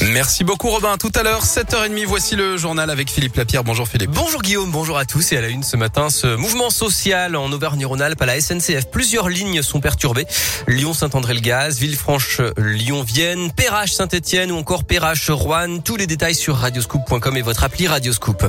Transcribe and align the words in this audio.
Merci 0.00 0.42
beaucoup 0.42 0.68
Robin. 0.70 0.96
Tout 0.96 1.12
à 1.14 1.22
l'heure, 1.22 1.44
7h30, 1.44 2.06
voici 2.06 2.34
le 2.34 2.56
journal 2.56 2.90
avec 2.90 3.10
Philippe 3.10 3.36
Lapierre. 3.36 3.62
Bonjour 3.62 3.86
Philippe. 3.86 4.10
Bonjour 4.10 4.40
Guillaume, 4.40 4.70
bonjour 4.70 4.96
à 4.96 5.04
tous. 5.04 5.32
Et 5.32 5.36
à 5.36 5.42
la 5.42 5.48
une 5.48 5.62
ce 5.62 5.76
matin, 5.76 6.08
ce 6.08 6.34
mouvement 6.34 6.70
social 6.70 7.36
en 7.36 7.52
Auvergne-Rhône-Alpes 7.52 8.20
à 8.20 8.26
la 8.26 8.40
SNCF. 8.40 8.90
Plusieurs 8.90 9.28
lignes 9.28 9.62
sont 9.62 9.80
perturbées. 9.80 10.26
Lyon-Saint-André-le-Gaz, 10.66 11.78
Villefranche-Lyon-Vienne, 11.78 13.52
Perrache-Saint-Etienne 13.52 14.50
ou 14.50 14.56
encore 14.56 14.84
Perrache-Rouen. 14.84 15.78
Tous 15.84 15.96
les 15.96 16.06
détails 16.06 16.34
sur 16.34 16.56
radioscoop.com 16.56 17.36
et 17.36 17.42
votre 17.42 17.62
appli 17.62 17.86
Radioscoop. 17.86 18.44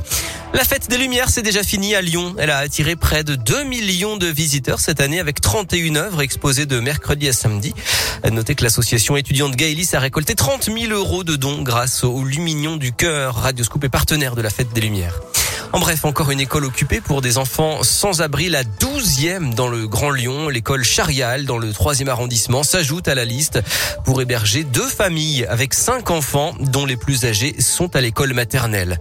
La 0.54 0.64
fête 0.64 0.90
des 0.90 0.98
Lumières, 0.98 1.30
c'est 1.30 1.42
déjà 1.42 1.64
fini 1.64 1.94
à 1.94 2.02
Lyon. 2.02 2.36
Elle 2.38 2.52
a 2.52 2.58
attiré 2.58 2.96
près 2.96 3.24
de 3.24 3.36
2 3.36 3.64
millions 3.64 4.18
de 4.18 4.28
visiteurs 4.28 4.80
cette 4.80 5.02
année 5.02 5.20
avec 5.20 5.42
31 5.42 5.96
œuvres 5.98 6.22
exposées 6.22 6.66
de 6.66 6.80
mercredi 6.80 7.28
à 7.28 7.34
samedi. 7.34 7.74
Notez 8.32 8.56
que 8.56 8.64
l'association 8.64 9.18
étudiante 9.18 9.56
Gaëlis 9.56 9.90
a 9.94 10.00
récolté 10.00 10.36
30 10.36 10.66
000 10.66 10.94
euros 10.94 11.24
de 11.24 11.33
don 11.38 11.62
grâce 11.62 12.04
au 12.04 12.24
Lumignon 12.24 12.78
du 12.78 12.94
Cœur. 12.94 13.36
Radioscoop 13.36 13.84
est 13.84 13.90
partenaire 13.90 14.36
de 14.36 14.42
la 14.42 14.50
Fête 14.50 14.74
des 14.74 14.82
Lumières. 14.82 15.20
En 15.74 15.80
bref, 15.80 16.06
encore 16.06 16.30
une 16.30 16.40
école 16.40 16.66
occupée 16.66 17.02
pour 17.02 17.24
des 17.24 17.40
enfants 17.40 17.82
sans 17.82 18.22
abri, 18.22 18.48
la 18.48 18.64
douzième 18.64 19.56
dans 19.56 19.68
le 19.68 19.88
Grand 19.88 20.12
Lyon. 20.12 20.48
L'école 20.48 20.84
Charial 20.84 21.46
dans 21.46 21.58
le 21.58 21.74
troisième 21.74 22.10
arrondissement 22.10 22.62
s'ajoute 22.62 23.08
à 23.08 23.16
la 23.16 23.26
liste 23.26 23.60
pour 24.06 24.22
héberger 24.22 24.66
deux 24.66 24.88
familles 24.88 25.48
avec 25.50 25.74
cinq 25.74 26.12
enfants 26.12 26.54
dont 26.60 26.86
les 26.86 26.96
plus 26.96 27.26
âgés 27.26 27.56
sont 27.60 27.96
à 27.96 28.02
l'école 28.02 28.36
maternelle. 28.36 29.00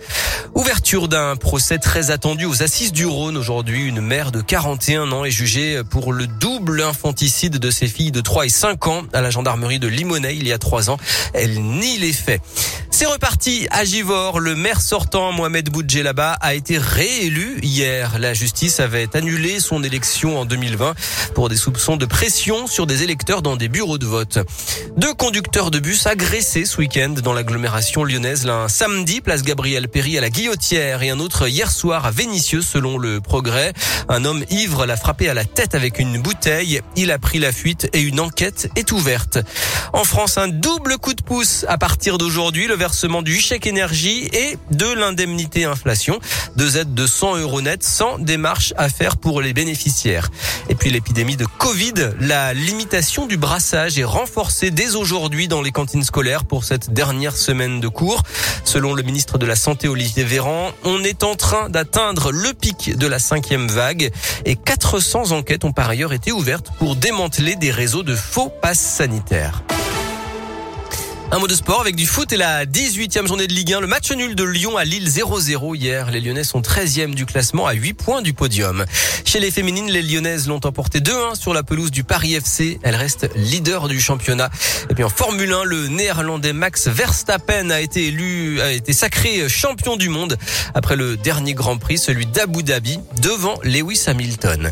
Ouverture 0.55 1.09
d'un 1.09 1.37
procès 1.37 1.77
très 1.77 2.11
attendu 2.11 2.47
aux 2.47 2.63
assises 2.63 2.93
du 2.93 3.05
Rhône 3.05 3.37
aujourd'hui. 3.37 3.85
Une 3.85 4.01
mère 4.01 4.33
de 4.33 4.41
41 4.41 5.13
ans 5.13 5.27
est 5.27 5.31
jugée 5.31 5.83
pour 5.85 6.15
le 6.15 6.27
double 6.27 6.81
infanticide 6.81 7.59
de 7.59 7.71
ses 7.71 7.87
filles 7.87 8.13
de 8.13 8.23
3 8.23 8.47
et 8.47 8.49
5 8.49 8.87
ans 8.87 9.03
à 9.13 9.21
la 9.21 9.29
gendarmerie 9.29 9.79
de 9.79 9.89
Limonest 9.89 10.37
il 10.39 10.49
y 10.49 10.53
a 10.53 10.59
trois 10.59 10.89
ans. 10.89 10.97
Elle 11.35 11.61
nie 11.61 11.99
les 11.99 12.15
faits. 12.15 12.41
C'est 12.91 13.07
reparti 13.07 13.67
à 13.71 13.85
Givor. 13.85 14.39
Le 14.39 14.55
maire 14.55 14.81
sortant, 14.81 15.33
Mohamed 15.33 15.71
Boudjelaba, 15.71 16.33
a 16.35 16.55
réélu 16.71 17.59
hier. 17.63 18.19
La 18.19 18.35
justice 18.35 18.81
avait 18.81 19.15
annulé 19.17 19.61
son 19.61 19.83
élection 19.83 20.39
en 20.39 20.45
2020 20.45 20.95
pour 21.35 21.49
des 21.49 21.57
soupçons 21.57 21.97
de 21.97 22.07
pression 22.07 22.67
sur 22.67 22.87
des 22.87 23.03
électeurs 23.03 23.43
dans 23.43 23.57
des 23.57 23.69
bureaux 23.69 23.99
de 23.99 24.07
vote. 24.07 24.39
Deux 24.97 25.15
conducteurs 25.15 25.71
de 25.71 25.79
bus 25.79 26.07
agressés 26.07 26.65
ce 26.65 26.79
week-end 26.79 27.15
dans 27.23 27.33
l'agglomération 27.33 28.05
lyonnaise. 28.05 28.45
L'un 28.45 28.69
samedi, 28.69 29.21
place 29.21 29.43
Gabriel 29.43 29.89
Péry 29.89 30.19
à 30.19 30.21
la 30.21 30.31
Guillotière 30.31 31.03
et 31.03 31.11
un 31.11 31.19
autre 31.19 31.49
hier 31.49 31.71
soir 31.71 32.07
à 32.07 32.11
Vénissieux 32.11 32.63
selon 32.63 32.99
le 32.99 33.21
progrès. 33.21 33.73
Un 34.09 34.25
homme 34.25 34.45
ivre 34.51 34.87
l'a 34.87 34.97
frappé 34.97 35.29
à 35.29 35.35
la 35.35 35.45
tête 35.45 35.75
avec 35.75 35.99
une 35.99 36.21
bouteille. 36.21 36.81
Il 36.97 37.11
a 37.11 37.19
pris 37.19 37.39
la 37.39 37.53
fuite 37.53 37.89
et 37.93 38.01
une 38.01 38.21
enquête 38.21 38.71
est 38.77 38.93
ouverte. 38.93 39.39
En 39.93 40.05
France, 40.05 40.39
un 40.39 40.49
double 40.49 40.99
coup 40.99 41.15
de 41.15 41.23
pouce 41.23 41.65
à 41.69 41.79
partir 41.79 42.19
d'aujourd'hui. 42.19 42.67
Le 42.67 42.75
versement 42.75 43.23
du 43.23 43.41
chèque 43.41 43.67
énergie 43.67 44.29
et 44.33 44.57
de 44.71 44.93
l'indemnité 44.93 45.65
inflation. 45.65 46.19
Deux 46.57 46.77
aides 46.77 46.95
de 46.95 47.07
100 47.07 47.39
euros 47.39 47.63
net 47.63 47.83
sans 47.83 48.19
démarche 48.19 48.75
à 48.77 48.89
faire 48.89 49.17
pour 49.17 49.41
les 49.41 49.53
bénéficiaires. 49.53 50.31
Et 50.69 50.75
puis 50.75 50.91
l'épidémie 50.91 51.37
de 51.37 51.47
Covid, 51.47 51.95
la 52.21 52.53
limitation 52.55 53.27
du 53.27 53.37
brassage 53.37 53.99
est 53.99 54.05
renforcée 54.05 54.71
dès 54.71 54.95
aujourd'hui 54.95 55.49
dans 55.49 55.63
les 55.63 55.73
cantines 55.73 56.05
scolaires 56.05 56.45
pour 56.45 56.65
cette 56.65 56.93
dernière 56.93 57.37
semaine 57.37 57.81
de 57.81 57.89
cours. 57.89 58.23
Selon 58.65 58.95
le 58.95 59.03
ministre 59.03 59.39
de 59.39 59.47
la 59.47 59.57
Santé 59.57 59.89
Olivier 59.89 60.25
Véran, 60.25 60.73
on 60.85 61.03
est 61.03 61.25
en 61.25 61.35
train 61.35 61.71
d'atteindre 61.71 62.31
le 62.31 62.53
pic 62.53 62.97
de 62.97 63.07
la 63.07 63.19
cinquième 63.19 63.69
vague 63.69 64.11
et 64.45 64.57
400 64.57 65.33
enquêtes 65.33 65.65
ont 65.65 65.73
par 65.73 65.89
ailleurs 65.89 66.13
été 66.13 66.33
ouvertes 66.33 66.71
pour 66.79 66.97
démanteler 66.97 67.57
des 67.57 67.71
réseaux 67.71 68.03
de 68.03 68.15
faux 68.15 68.51
passes 68.61 68.81
sanitaires. 68.81 69.63
Un 71.35 71.39
mot 71.39 71.47
de 71.47 71.55
sport 71.55 71.81
avec 71.81 71.97
du 71.97 72.05
foot 72.05 72.31
et 72.35 72.37
la 72.37 72.67
18e 72.67 73.27
journée 73.27 73.47
de 73.47 73.55
Ligue 73.55 73.73
1. 73.73 73.81
Le 73.81 73.87
match 73.87 74.13
nul 74.13 74.35
de 74.35 74.45
Lyon 74.45 74.77
à 74.77 74.85
Lille 74.85 75.09
0-0 75.09 75.75
hier. 75.75 76.11
Les 76.11 76.21
Lyonnais 76.21 76.45
sont 76.45 76.61
13e 76.61 77.15
du 77.15 77.25
classement 77.25 77.67
à 77.67 77.73
8 77.73 77.95
points 77.95 78.21
du 78.21 78.35
podium. 78.35 78.85
Chez 79.25 79.41
les 79.41 79.51
féminines, 79.51 79.91
les 79.91 80.03
Lyonnaises 80.03 80.47
l'ont 80.47 80.61
emporté 80.63 81.01
2-1 81.01 81.35
sur 81.35 81.55
la 81.55 81.63
pelouse 81.63 81.91
du 81.91 82.05
Paris 82.05 82.35
FC. 82.35 82.79
Elles 82.83 82.97
restent 82.97 83.31
leader 83.35 83.89
du 83.89 83.99
championnat. 83.99 84.51
Et 84.91 84.95
puis 84.95 85.05
en 85.05 85.09
Formule 85.09 85.51
1, 85.51 85.65
le 85.65 85.89
néerlandais 85.89 86.53
Max 86.53 86.89
Verstappen 86.89 87.71
a 87.71 87.81
été 87.81 88.09
élu, 88.09 88.61
a 88.61 88.71
été 88.71 88.93
sacré 88.93 89.49
champion 89.49 89.97
du 89.97 90.11
monde 90.11 90.37
après 90.75 90.97
le 90.97 91.17
dernier 91.17 91.55
Grand 91.55 91.79
Prix, 91.79 91.97
celui 91.97 92.27
d'Abu 92.27 92.63
Dhabi, 92.63 93.01
devant 93.23 93.59
Lewis 93.65 94.03
Hamilton. 94.07 94.71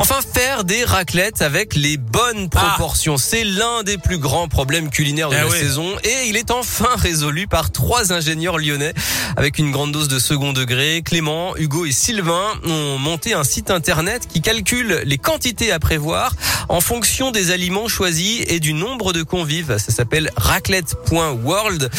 Enfin, 0.00 0.20
faire 0.22 0.62
des 0.64 0.84
raclettes 0.84 1.42
avec 1.42 1.74
les 1.74 1.96
bonnes 1.96 2.48
proportions. 2.48 3.18
C'est 3.18 3.42
l'un 3.44 3.82
des 3.82 3.98
plus 3.98 4.18
grands 4.18 4.46
problèmes 4.48 4.90
culinaires 4.90 5.28
de 5.28 5.34
Eh 5.34 5.38
la 5.40 5.46
oui. 5.48 5.58
saison 5.58 5.86
et 6.04 6.28
il 6.28 6.36
est 6.36 6.50
enfin 6.52 6.94
résolu 6.96 7.48
par 7.48 7.72
trois 7.72 8.12
ingénieurs 8.12 8.58
lyonnais 8.58 8.94
avec 9.36 9.58
une 9.58 9.70
grande 9.72 9.90
dose 9.92 10.06
de 10.08 10.18
second 10.20 10.52
degré. 10.52 11.02
Clément, 11.04 11.56
Hugo 11.56 11.84
et 11.84 11.90
Sylvain 11.92 12.46
ont 12.64 12.98
monté 12.98 13.34
un 13.34 13.42
site 13.44 13.70
internet 13.72 14.28
qui 14.28 14.40
calcule 14.40 15.02
les 15.04 15.18
quantités 15.18 15.72
à 15.72 15.80
prévoir 15.80 16.32
en 16.68 16.80
fonction 16.80 17.30
des 17.32 17.50
aliments 17.50 17.88
choisis 17.88 18.42
et 18.46 18.60
du 18.60 18.74
nombre 18.74 19.12
de 19.12 19.22
convives. 19.24 19.78
Ça 19.78 19.92
s'appelle 19.92 20.30
raclette.world. 20.36 21.90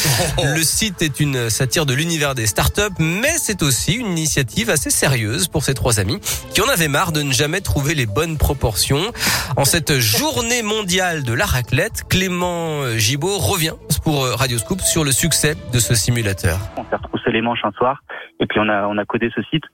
Le 0.42 0.62
site 0.62 1.02
est 1.02 1.20
une 1.20 1.50
satire 1.50 1.86
de 1.86 1.92
l'univers 1.94 2.34
des 2.34 2.46
startups, 2.46 2.82
mais 2.98 3.34
c'est 3.40 3.62
aussi 3.62 3.92
une 3.92 4.08
initiative 4.16 4.70
assez 4.70 4.90
sérieuse 4.90 5.48
pour 5.48 5.64
ces 5.64 5.74
trois 5.74 6.00
amis 6.00 6.18
qui 6.54 6.60
en 6.62 6.68
avaient 6.68 6.88
marre 6.88 7.12
de 7.12 7.22
ne 7.22 7.32
jamais 7.32 7.60
trouver 7.60 7.89
les 7.94 8.06
bonnes 8.06 8.38
proportions. 8.38 9.12
En 9.56 9.64
cette 9.64 9.98
journée 9.98 10.62
mondiale 10.62 11.22
de 11.24 11.34
la 11.34 11.46
raclette, 11.46 12.04
Clément 12.08 12.96
Gibaud 12.96 13.38
revient 13.38 13.74
pour 14.04 14.24
Radio 14.26 14.58
Scoop 14.58 14.80
sur 14.80 15.04
le 15.04 15.12
succès 15.12 15.54
de 15.72 15.78
ce 15.78 15.94
simulateur. 15.94 16.58
On 16.76 16.84
s'est 16.84 16.96
retroussé 16.96 17.30
les 17.30 17.42
manches 17.42 17.64
un 17.64 17.72
soir 17.72 18.02
et 18.40 18.46
puis 18.46 18.58
on 18.58 18.68
a 18.68 18.86
on 18.86 18.98
a 18.98 19.04
codé 19.04 19.30
ce 19.34 19.42
site 19.42 19.64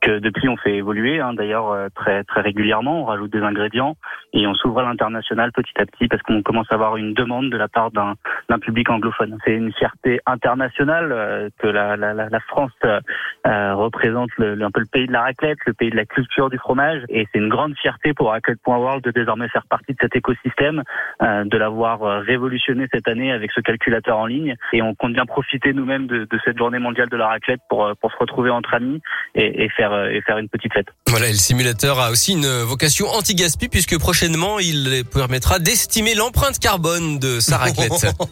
que 0.00 0.18
depuis 0.18 0.48
on 0.48 0.56
fait 0.56 0.76
évoluer 0.76 1.20
hein, 1.20 1.34
d'ailleurs 1.34 1.70
euh, 1.70 1.88
très 1.94 2.24
très 2.24 2.40
régulièrement 2.40 3.02
on 3.02 3.04
rajoute 3.04 3.32
des 3.32 3.42
ingrédients 3.42 3.96
et 4.32 4.46
on 4.46 4.54
s'ouvre 4.54 4.80
à 4.80 4.82
l'international 4.84 5.52
petit 5.52 5.72
à 5.76 5.86
petit 5.86 6.08
parce 6.08 6.22
qu'on 6.22 6.42
commence 6.42 6.66
à 6.70 6.74
avoir 6.74 6.96
une 6.96 7.14
demande 7.14 7.50
de 7.50 7.56
la 7.56 7.68
part 7.68 7.90
d'un 7.90 8.14
d'un 8.48 8.58
public 8.58 8.88
anglophone 8.90 9.38
c'est 9.44 9.52
une 9.54 9.72
fierté 9.72 10.20
internationale 10.26 11.12
euh, 11.12 11.48
que 11.58 11.66
la 11.66 11.96
la, 11.96 12.14
la, 12.14 12.28
la 12.28 12.40
France 12.40 12.70
euh, 12.84 13.00
euh, 13.46 13.74
représente 13.74 14.30
le, 14.38 14.54
le- 14.54 14.64
un 14.64 14.70
peu 14.70 14.80
le 14.80 14.86
pays 14.86 15.06
de 15.06 15.12
la 15.12 15.22
raclette 15.22 15.58
le 15.66 15.72
pays 15.74 15.90
de 15.90 15.96
la 15.96 16.04
culture 16.04 16.50
du 16.50 16.58
fromage 16.58 17.02
et 17.08 17.26
c'est 17.32 17.38
une 17.38 17.48
grande 17.48 17.74
fierté 17.80 18.14
pour 18.14 18.30
raclette.world 18.30 19.02
de 19.04 19.10
désormais 19.10 19.48
faire 19.48 19.66
partie 19.68 19.92
de 19.92 19.98
cet 20.00 20.14
écosystème 20.16 20.82
euh, 21.22 21.44
de 21.44 21.56
l'avoir 21.56 22.00
révolutionné 22.22 22.86
cette 22.92 23.08
année 23.08 23.32
avec 23.32 23.50
ce 23.52 23.60
calculateur 23.60 24.18
en 24.18 24.26
ligne 24.26 24.56
et 24.72 24.82
on 24.82 24.94
compte 24.94 25.12
bien 25.12 25.26
profiter 25.26 25.72
nous-mêmes 25.72 26.06
de, 26.06 26.24
de 26.30 26.40
cette 26.44 26.58
journée 26.58 26.78
mondiale 26.78 27.08
de 27.08 27.16
la 27.16 27.28
raclette 27.28 27.60
pour 27.68 27.90
pour 28.00 28.10
se 28.12 28.16
retrouver 28.18 28.50
entre 28.50 28.74
amis 28.74 29.00
et, 29.34 29.64
et 29.64 29.68
faire 29.68 29.92
et 30.06 30.20
faire 30.22 30.38
une 30.38 30.48
petite 30.48 30.72
fête. 30.72 30.88
Voilà, 31.08 31.26
et 31.26 31.30
le 31.32 31.36
simulateur 31.36 31.98
a 32.00 32.10
aussi 32.10 32.32
une 32.32 32.46
vocation 32.62 33.06
anti-gaspi 33.06 33.68
puisque 33.68 33.98
prochainement 33.98 34.58
il 34.58 35.02
permettra 35.12 35.58
d'estimer 35.58 36.14
l'empreinte 36.14 36.58
carbone 36.58 37.18
de 37.18 37.40
sa 37.40 37.58
raclette. 37.58 37.92